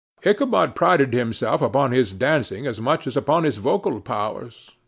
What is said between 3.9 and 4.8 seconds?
powers.